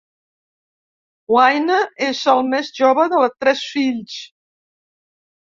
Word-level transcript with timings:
Wayne 1.33 1.75
és 2.07 2.23
el 2.33 2.41
més 2.55 2.73
jove 2.79 3.07
de 3.13 3.21
tres 3.45 3.63
fills. 3.75 4.19